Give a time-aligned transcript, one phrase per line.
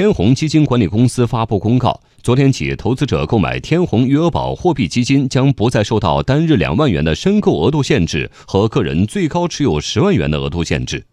[0.00, 11.04] 天弘基金管理公司发布公告，昨天起，投资者购买天弘余额宝货币基金将不再受到单日两万元的申购额度限制和个人最高持有十万元的额度限制。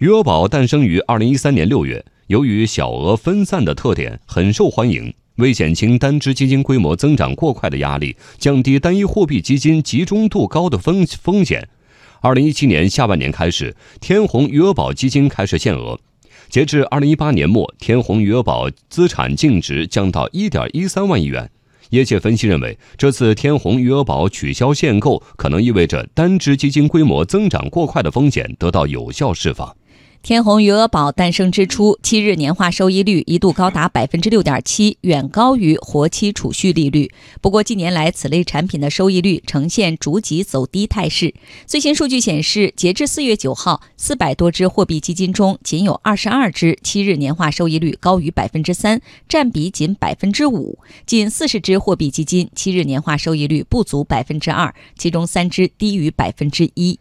[0.00, 5.14] 余额宝诞生于二零一三年六月，由于小额分散的特点，很受欢迎。
[5.36, 11.66] 为减轻单只基金规模增长过快的压力，降低单一货币基金集中度高的风风险，
[12.20, 15.98] 二零一七年下半年开始，天弘余额宝基金开始限额。
[16.50, 21.48] 截至二零一八年末，天弘余额宝资产净值降到一点一三万亿元。
[21.90, 29.76] 业界分析认为，这次天弘余额宝取消限购，可能意味着单只基金规模增长过快的风险得到有效释放。
[30.22, 37.10] 天弘余额宝诞生之初，七日年化收益率一度高达百分之六点七，远高于活期储蓄利率。
[37.40, 41.34] 不过，近年来此类产品的收益率呈现逐级走低态势。
[41.66, 56.98] 最新数据显示，截至四月九号，四百多只货币基金中，仅有二十二只七日年化收益率高于百分之三，占比仅百分之五；近四十只货币基金七日年化收益率不足百分之二，其中三只低于百分之一。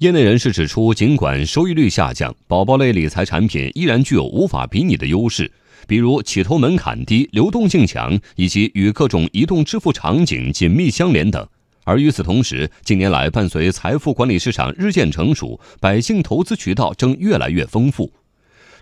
[0.00, 5.52] 业内人士指出，尽管收益率下降，宝宝类理财产品依然具有无法比拟的优势，
[5.86, 11.46] 比如起投门槛低、流动性强，以及与各种移动支付场景紧密相连等。
[11.84, 18.10] 而与此同时，近年来伴随财富管理市场日渐成熟，百姓投资渠道正越来越丰富。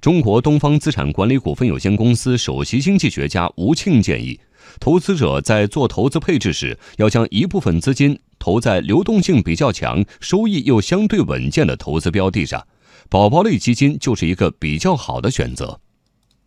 [0.00, 4.39] 中国东方资产管理股份有限公司首席经济学家吴庆建议，
[4.78, 8.16] 投资者在做投资配置时，要将一部分资金。
[8.39, 12.67] 投在流动性比较强、收益又相对稳健的投资标的上，
[13.11, 15.80] 宝宝类基金就是一个比较好的选择。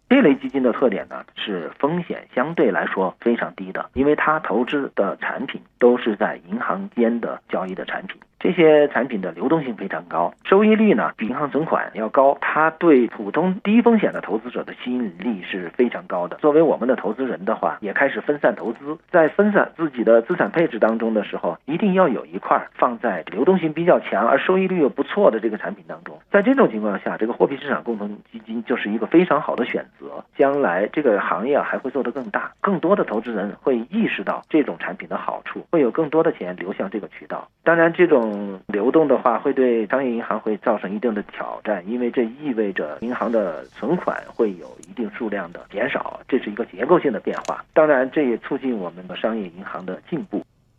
[0.10, 8.18] 这类基金的特点呢，是风险相对来说非常低的，因为它投资的产品都是在银行间的交易的产品。
[8.42, 16.38] 这些产品的流动性非常高，收益率呢比银行存款要高，它对普通低风险的投资者的吸引力是非常高的。
[16.38, 26.20] 作为我们的投资人的话，也开始分散投资，在分散自己的资产配置当中的时候，一定要有一块放在流动性比较强而收益率又不错的这个产品当中。
[26.32, 30.24] 在这种情况下，这个货币市场共同基金就是一个非常好的选择。
[30.36, 37.48] 将来这个行业还会做得更大，更多的投资人会意识到这种产品的好处，会有更多的钱流向这个渠道。
[37.64, 47.64] 当然，这种嗯，流动的话会对商业银行会造成一定的挑战，因为这意味着银行的存款会有一定数量的减少，这是一个结构性的变化。
[47.74, 50.42] 当然，这也促进我们的商业银行的进步。